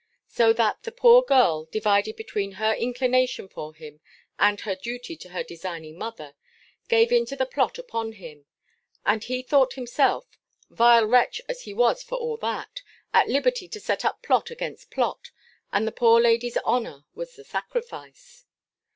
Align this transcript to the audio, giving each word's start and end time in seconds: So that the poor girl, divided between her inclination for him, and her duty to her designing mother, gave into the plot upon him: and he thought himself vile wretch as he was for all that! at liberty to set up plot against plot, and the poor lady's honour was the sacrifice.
So 0.29 0.51
that 0.53 0.81
the 0.81 0.91
poor 0.91 1.21
girl, 1.21 1.65
divided 1.65 2.15
between 2.15 2.53
her 2.53 2.73
inclination 2.73 3.47
for 3.47 3.71
him, 3.75 3.99
and 4.39 4.59
her 4.61 4.75
duty 4.75 5.15
to 5.17 5.29
her 5.29 5.43
designing 5.43 5.95
mother, 5.99 6.33
gave 6.87 7.11
into 7.11 7.35
the 7.35 7.45
plot 7.45 7.77
upon 7.77 8.13
him: 8.13 8.47
and 9.05 9.23
he 9.23 9.43
thought 9.43 9.73
himself 9.73 10.25
vile 10.71 11.05
wretch 11.05 11.39
as 11.47 11.61
he 11.65 11.73
was 11.75 12.01
for 12.01 12.15
all 12.17 12.37
that! 12.37 12.81
at 13.13 13.27
liberty 13.29 13.67
to 13.67 13.79
set 13.79 14.03
up 14.03 14.23
plot 14.23 14.49
against 14.49 14.89
plot, 14.89 15.29
and 15.71 15.85
the 15.85 15.91
poor 15.91 16.19
lady's 16.19 16.57
honour 16.57 17.05
was 17.13 17.35
the 17.35 17.43
sacrifice. 17.43 18.47